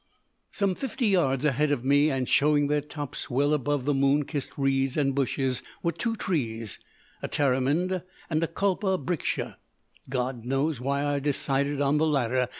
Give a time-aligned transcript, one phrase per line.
[0.51, 4.57] "Some fifty yards ahead of me, and showing their tops well above the moon kissed
[4.57, 6.79] reeds and bushes, were two trees
[7.21, 9.57] a tamarind and a kulpa briksha.
[10.09, 12.49] God knows why I decided on the latter!